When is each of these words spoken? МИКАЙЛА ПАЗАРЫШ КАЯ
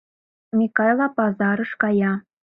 МИКАЙЛА 0.57 1.07
ПАЗАРЫШ 1.17 1.71
КАЯ 1.81 2.11